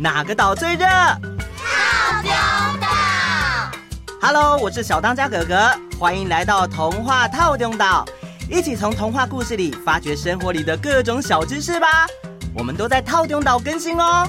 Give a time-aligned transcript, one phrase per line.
[0.00, 0.86] 哪个岛最热？
[0.86, 2.30] 套丁
[2.80, 2.86] 岛。
[4.22, 8.04] Hello，我是小当家哥哥，欢迎来到童话套丁岛，
[8.48, 12.06] 一起从童话故事里发掘生活里的各种小知识吧。
[12.54, 14.24] 我们都在套丁岛更新哦。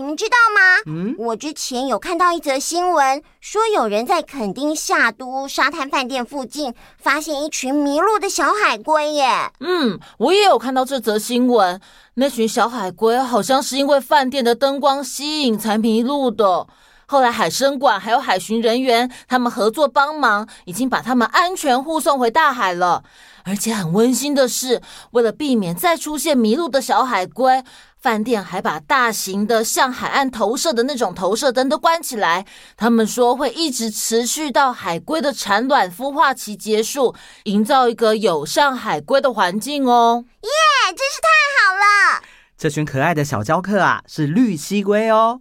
[0.00, 0.60] 你们知道吗？
[0.86, 9.28] 嗯，我之前有看到一则新闻，说有人在垦丁夏都沙滩饭店附近发现一群迷路的小海龟耶。
[9.60, 11.78] 嗯，我也有看到这则新闻，
[12.14, 16.66] 那群小海龟好像是因为饭店的灯光吸引才迷路的。
[17.10, 23.02] 后来海生馆还有海巡人员，他们合作帮忙，已经把他们安全护送回大海了。
[23.42, 27.64] 而且很温馨的是，为了避免再出现迷路的小海龟，
[28.00, 32.46] 饭店还把大型的向海岸投射的那种投射灯都关起来。
[32.76, 40.24] 他们说会一直持续到海龟的产卵孵化期结束，营造一个友善海龟的环境哦。
[40.42, 42.22] 耶，yeah, 真是太好了！
[42.56, 45.40] 这群可爱的小娇客啊，是绿蜥龟哦。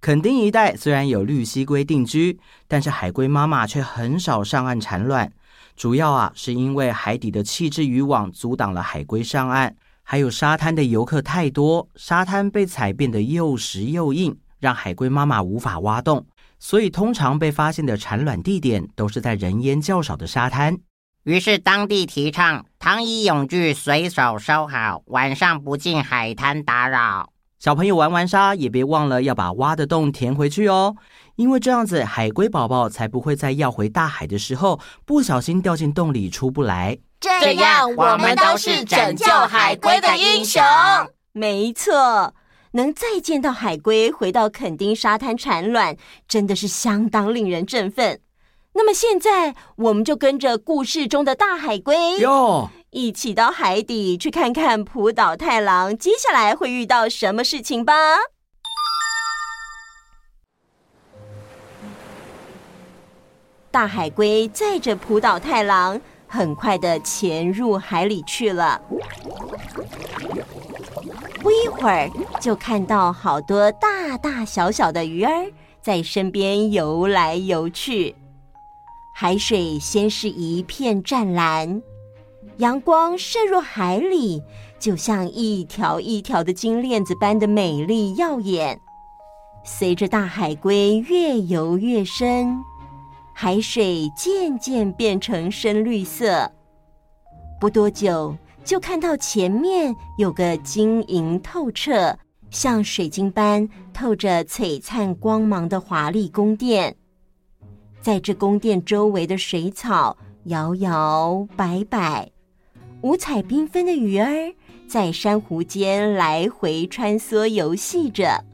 [0.00, 5.32] 垦丁一带虽然有绿蠵龟定居，但是海龟妈妈却很少上岸产卵。
[5.74, 16.24] 主要啊，是因为海底的弃置渔网阻挡了海龟上岸，还有沙滩的游客太多，沙滩被踩变得又湿又硬，让海龟妈妈无法挖洞。
[16.58, 20.78] 所以，通常被发现的产卵地点都是在人烟较少的沙滩。
[21.24, 27.30] 于是，当地提倡汤衣泳具随手收好，晚上不进海滩打扰。
[27.58, 30.94] 小朋友玩完沙，也别忘了要把挖的洞填回去哦，
[31.36, 36.98] 因为这样子海龟宝宝才不会在要回大海的时候不小心掉进洞里出不来。
[37.18, 40.62] 这样我们都是拯救海龟的英雄。
[41.32, 42.34] 没错，
[42.72, 45.96] 能再见到海龟回到垦丁沙滩产卵，
[46.28, 48.20] 真的是相当令人振奋。
[48.74, 57.92] 那么现在，我们就跟着故事中的大海龟哟，一起到海底去看看浦岛太郎接下来会遇到什么事情吧。
[63.70, 68.80] 大海龟载着浦岛太郎，很快的潜入海里去了。
[71.42, 75.52] 不一会儿，就看到好多大大小小的鱼儿
[75.82, 78.16] 在身边游来游去。
[79.14, 81.82] 海水先是一片湛蓝，
[82.58, 84.42] 阳光射入海里，
[84.78, 88.80] 就像一条一条的金链子般的美丽耀眼。
[89.62, 92.56] 随着大海龟越游越深，
[93.34, 96.50] 海水渐渐变成深绿色。
[97.60, 102.16] 不多久，就看到前面有个晶莹透彻、
[102.50, 106.96] 像水晶般透着璀璨光芒的华丽宫殿。
[108.00, 112.30] 在这宫殿周围的水草摇摇摆摆，
[113.06, 114.52] 五彩缤纷的鱼儿
[114.88, 118.44] 在珊瑚间来回穿梭游戏着。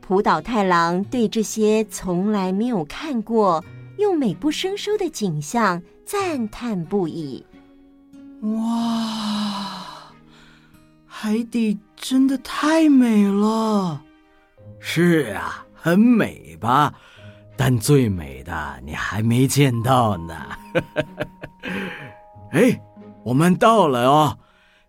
[0.00, 3.62] 浦岛太郎对这些从来没有看过
[3.98, 7.44] 又美不胜收的景象赞叹不已。
[8.40, 10.10] 哇，
[11.04, 14.02] 海底真的太美了！
[14.78, 16.94] 是啊，很美吧？
[17.58, 20.46] 但最美的你还没见到呢。
[22.52, 22.80] 哎，
[23.22, 24.38] 我们到了哦，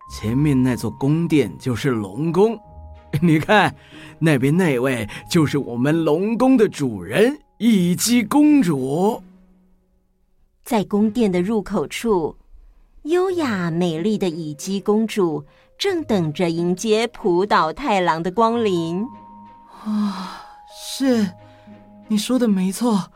[0.09, 2.59] 前面那座宫殿就是龙宫，
[3.21, 3.75] 你看
[4.19, 9.21] 那边那位就是我们龙宫的主人乙姬公主。
[10.63, 12.37] 在宫殿的入口处，
[13.03, 15.43] 优雅美丽的乙姬公主
[15.77, 19.05] 正等着迎接浦岛太郎的光临。
[19.83, 20.41] 啊，
[20.95, 21.31] 是。
[22.07, 23.11] 你说的没错，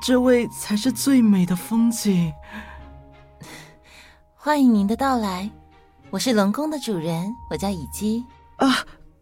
[0.00, 2.32] 这位才是最美的风景。
[4.44, 5.50] 欢迎您的到来，
[6.10, 8.22] 我是龙宫的主人，我叫乙姬。
[8.56, 8.68] 啊，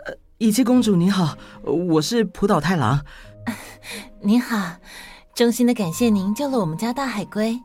[0.04, 2.98] 呃，乙姬公主你好，我是浦岛太郎。
[4.20, 4.78] 您好，
[5.32, 7.56] 衷心的感谢您救了我们家大海龟。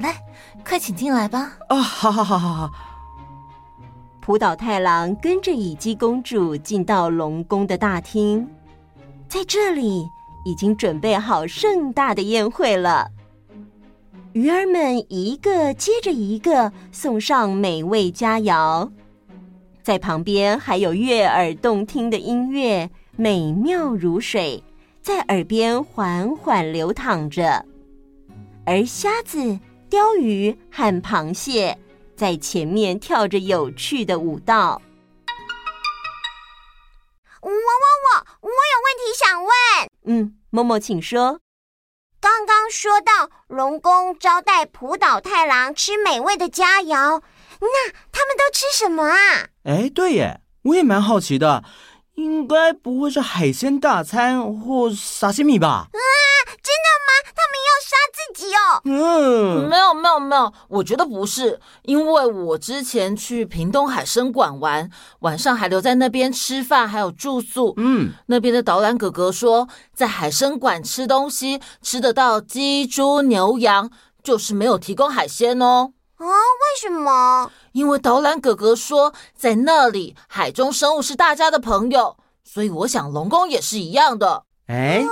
[0.00, 0.20] 来，
[0.66, 1.52] 快请进来吧。
[1.68, 2.70] 啊，好好好好好。
[4.20, 8.48] 浦岛太郎跟着乙姬公主进到龙宫的大厅，
[9.28, 10.08] 在这里。
[10.46, 13.10] 已经准备好盛大的宴会了，
[14.34, 18.90] 鱼儿们一个接着一个送上美味佳肴，
[19.80, 24.60] 在旁边还有悦耳动听的音乐，美妙如水，
[25.00, 27.64] 在耳边缓缓流淌着，
[28.66, 31.78] 而虾子、鲷鱼和螃蟹
[32.16, 34.82] 在前面跳着有趣的舞蹈。
[37.40, 39.52] 我我我我有问题想问。
[40.06, 41.38] 嗯，默默，请说。
[42.24, 47.20] 刚刚刚说到龙宫招待浦岛太郎吃美味的佳肴，
[47.60, 49.48] 那他们都吃什么啊？
[49.64, 51.62] 哎，对耶，我也蛮好奇的，
[52.14, 55.88] 应该不会是海鲜大餐或沙西米吧？
[55.92, 56.00] 啊，
[56.64, 57.10] 真的吗？
[57.36, 58.80] 他们要杀自己哦？
[58.86, 64.90] 嗯，没有没有没有，我觉得不是，因为我之前去屏东海生馆玩，
[65.20, 67.74] 晚上还留在那边吃饭，还有住宿。
[67.76, 73.90] 嗯，那边的导览哥哥说，在海生馆吃东西吃得到鸡、猪、牛、羊，
[74.22, 75.92] 就是没有提供海鲜哦。
[76.16, 77.50] 啊，为什么？
[77.72, 84.44] 因为导览哥哥说，在那里海中生物是大家的朋友，所以我想龙宫也是一样的。
[84.66, 85.04] 哎，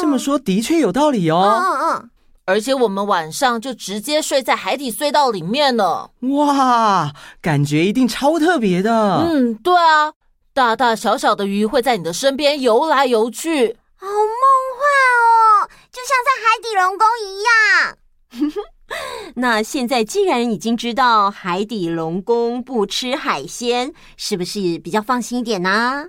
[0.00, 1.60] 这么说的确有道理哦。
[1.60, 2.10] 嗯嗯，
[2.46, 6.10] 而且我们晚上就直接睡在海底隧道里面了。
[6.20, 7.12] 哇，
[7.42, 9.26] 感觉一定超特别的。
[9.28, 10.12] 嗯，对啊，
[10.52, 14.16] 大大小小的鱼会在你的身边游来游去，好梦
[14.78, 14.84] 幻
[15.20, 17.96] 哦，就像在海底龙宫一样。
[19.36, 26.06] 那现在既然已经知道海底龙宫不吃海鲜，是不是比较放心一点呢？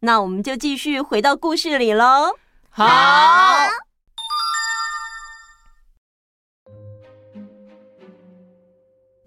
[0.00, 2.36] 那我们就继续回到故事里喽。
[2.70, 2.86] 好。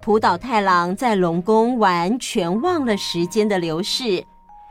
[0.01, 4.25] 浦岛太郎在龙宫完全忘了时间的流逝，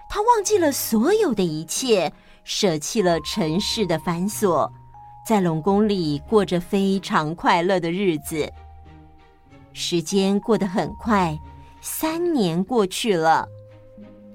[0.09, 2.13] 他忘记了所有的一切，
[2.43, 4.69] 舍弃了尘世的繁琐。
[5.25, 8.51] 在龙宫里过着非常快乐的日子。
[9.73, 11.39] 时间过得很快，
[11.81, 13.47] 三年过去了。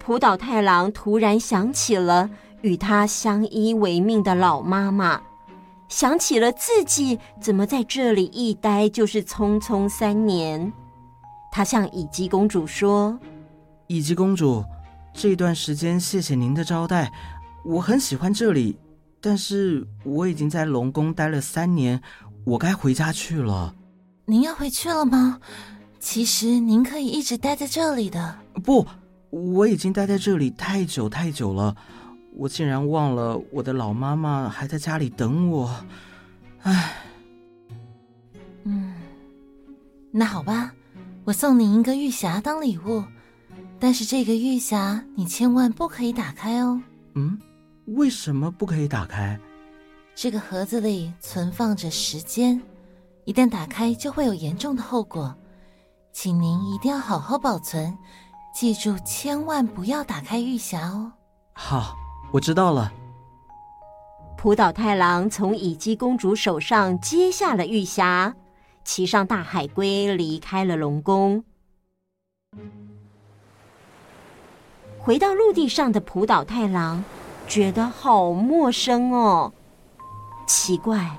[0.05, 2.29] 浦岛太郎突然想起了
[2.61, 5.19] 与他相依为命的老妈妈，
[5.89, 10.71] 想起了自己怎么在这里一待就是匆匆三年。
[11.51, 13.17] 他向乙姬公主说
[13.89, 14.63] ：“乙姬公主，
[15.11, 17.11] 这段时间谢谢您的招待，
[17.63, 18.77] 我很喜欢这里。”
[19.19, 21.99] 但是我已经在龙宫待了三年，
[22.43, 23.73] 我该回家去了。
[24.25, 25.39] 您要回去了吗？
[25.99, 28.37] 其实您可以一直待在这里的。
[28.63, 28.85] 不，
[29.35, 31.75] 我已经待在这里太久太久了，
[32.33, 35.75] 我竟然忘了我的老妈妈还在家里等我。
[36.61, 36.93] 唉，
[38.63, 38.93] 嗯，
[40.09, 40.73] 那好吧，
[41.25, 43.03] 我送你一个玉匣当礼物，
[43.77, 46.81] 但是这个玉匣你千万不可以打开哦。
[47.15, 47.37] 嗯。
[47.87, 49.39] 为什么不可以打开？
[50.15, 52.59] 这个盒子里存放着时间，
[53.25, 55.35] 一旦打开就会有严重的后果，
[56.11, 57.95] 请您一定要好好保存，
[58.55, 61.11] 记住千万不要打开玉匣哦。
[61.51, 61.93] 好，
[62.31, 62.89] 我知道了。
[64.37, 68.33] 浦岛太郎从乙姬公主手上接下了玉匣，
[68.85, 71.43] 骑上大海龟离开了龙宫。
[74.97, 77.03] 回到陆地上的浦岛太郎。
[77.47, 79.53] 觉得好陌生哦，
[80.47, 81.15] 奇怪，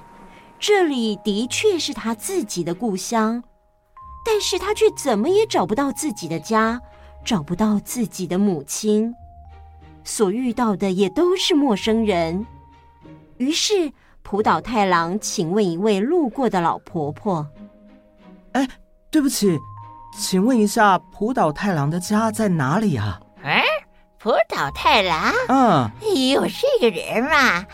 [0.59, 3.45] 这里的确是他自己的故乡，
[4.25, 6.81] 但是他却怎么也找不到自己的家，
[7.27, 9.13] 找不到自己的母亲，
[10.05, 12.47] 所遇到的也都是陌生人。
[13.37, 13.93] 于是，
[14.23, 17.47] 浦岛太郎请问一位路过的老婆婆
[18.55, 18.67] ：“哎，
[19.11, 19.59] 对不起，
[20.17, 23.63] 请问一下，浦岛太郎的家在哪里啊？”哎。
[24.19, 25.91] 浦岛太郎，嗯，
[26.33, 27.65] 有这个人嘛？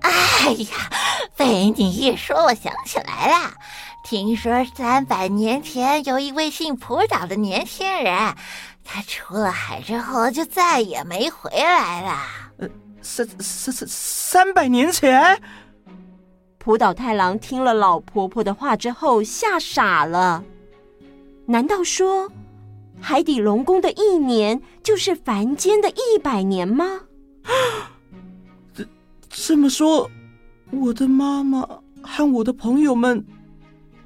[0.00, 0.90] 哎呀，
[1.36, 3.54] 被你一说，我想起来了。
[4.04, 8.34] 听说三百年前有一位姓浦岛的年轻人，
[8.84, 12.18] 他出了海之后就再也没回来了。
[12.58, 12.68] 呃，
[13.00, 15.40] 三三三三百年前，
[16.58, 20.44] 浦岛太郎听了老婆婆的话之后吓傻了。
[21.46, 22.30] 难道说？
[23.00, 27.00] 海底龙宫的一年就是凡间的一百年吗？
[28.72, 28.86] 这
[29.28, 30.08] 这么说，
[30.70, 31.68] 我的妈妈
[32.00, 33.26] 和我的朋友们，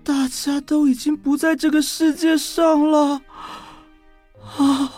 [0.02, 3.20] 大家都已经不在这个世界上了
[4.58, 4.92] 啊！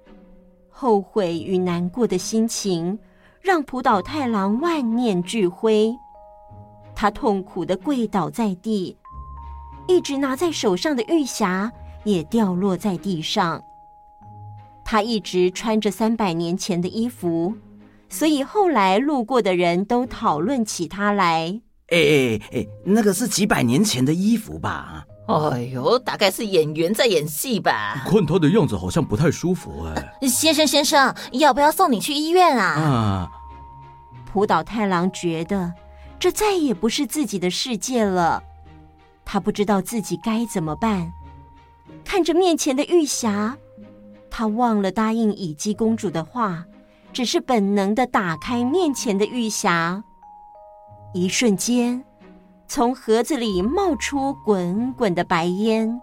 [0.70, 2.98] 后悔与难过的心情
[3.40, 5.94] 让浦岛太郎万念俱灰，
[6.94, 8.96] 他痛苦地跪倒在地，
[9.86, 11.70] 一直拿在手上的玉匣。
[12.04, 13.64] 也掉落在地上。
[14.84, 17.54] 他一直穿着三百年前的衣服，
[18.10, 21.62] 所以后来路过的人都讨论起他来。
[21.88, 25.06] 哎哎哎，那个是几百年前的衣服吧？
[25.26, 28.02] 哎呦，大概是演员在演戏吧？
[28.06, 30.28] 看他的样子好像不太舒服哎。
[30.28, 32.64] 先生先生，要不要送你去医院啊？
[32.64, 33.30] 啊！
[34.30, 35.72] 浦岛太郎觉得
[36.18, 38.42] 这再也不是自己的世界了，
[39.24, 41.10] 他不知道自己该怎么办。
[42.04, 43.54] 看着面前的玉匣，
[44.30, 46.64] 他忘了答应乙姬公主的话，
[47.14, 50.02] 只是本能的打开面前的玉匣。
[51.14, 52.04] 一瞬间，
[52.74, 56.00] 从盒子里冒出滚滚的白烟。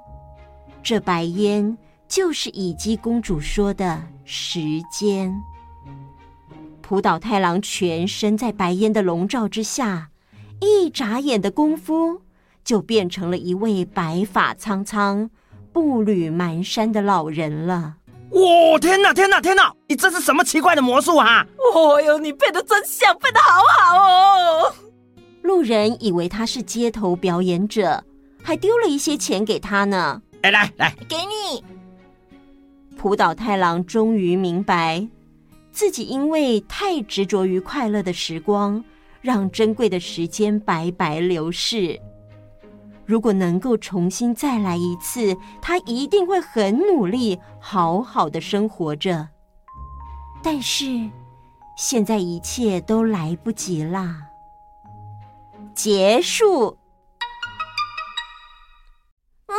[0.82, 4.60] 这白烟就是乙姬公主说的时
[4.90, 5.36] 间。
[6.82, 10.12] 浦岛太郎全身在白烟的笼罩之下，
[10.62, 12.22] 一眨眼的功夫，
[12.63, 15.30] 就变成了一位白发苍苍、
[15.74, 17.96] 步履蹒跚的老人了。
[18.30, 18.80] 哇！
[18.80, 19.74] 天哪，天哪，天哪！
[19.90, 21.46] 你这是什么奇怪的魔术啊？
[21.75, 24.74] 哦哟，你配得真像，配得好好哦！
[25.42, 28.04] 路人以为他是街头表演者，
[28.44, 30.22] 还丢了一些钱给他呢。
[30.44, 31.64] 来来来，给你。
[32.98, 35.08] 浦岛太郎终于明白，
[35.72, 38.84] 自己因为太执着于快乐的时光，
[39.22, 42.00] 让珍贵的时间白白流逝。
[43.06, 49.28] 如果能够重新再来一次，他一定会很努力，好好的生活着。
[50.44, 51.10] 但是，
[51.76, 54.22] 现在一切都来不及啦。
[55.82, 56.78] 结束。
[59.48, 59.56] 嗯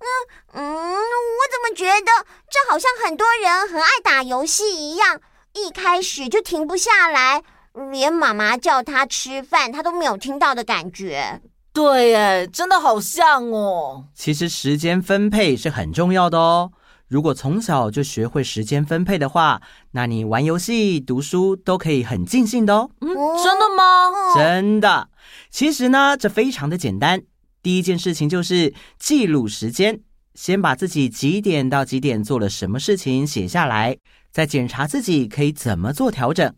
[0.00, 0.06] 嗯
[0.54, 2.10] 嗯，我怎么觉得
[2.50, 5.20] 这好像很多人很爱打游戏一样，
[5.52, 7.44] 一开始就停不下来，
[7.92, 11.40] 连妈妈叫他吃饭，他都没有听到的感觉。
[11.72, 14.06] 对耶，真的好像哦。
[14.16, 16.72] 其实时间分配是很重要的哦。
[17.06, 22.90] 如果从小就学会时间分配的话，那你玩游戏、读书都可以很尽兴的哦。
[23.00, 23.08] 嗯，
[23.44, 24.34] 真的吗？
[24.34, 25.08] 真的。
[25.50, 27.22] 其实呢，这非常的简单。
[27.62, 30.00] 第一件事情就是记录时间。
[30.34, 33.94] 先把自己几点到几点做了什么事情写下来，
[34.30, 36.54] 再检查自己可以怎么做调整。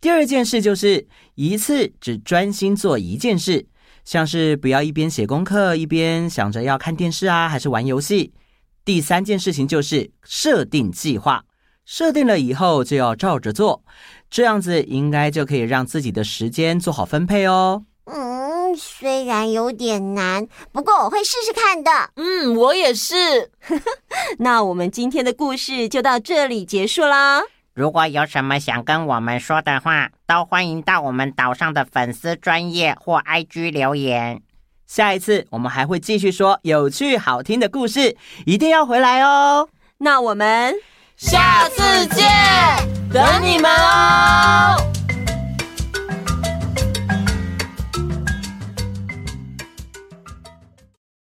[0.00, 3.66] 第二件事就是一次只专心做一件事，
[4.04, 8.32] 像是不要一边写功课一边想着要看电视啊，还是玩游戏。
[8.84, 11.44] 第三件事情就是设定计划，
[11.84, 13.82] 设定了以后就要照着做，
[14.30, 17.84] 这样子应该就可以让自己的时间做好分配哦。
[18.76, 21.90] 虽然有点难，不过我会试试看的。
[22.16, 23.50] 嗯，我也是。
[24.38, 27.42] 那我们今天的故事就到这里结束啦。
[27.74, 34.42] 如果有什么想跟我们说的话，都欢迎到我们岛上的粉丝专业或 IG 留言。
[34.86, 39.68] 下一次我们还会继续说有趣好听的故事，一定要回来哦。
[39.98, 40.74] 那我们
[41.16, 42.26] 下次见，
[43.12, 44.97] 等你们哦。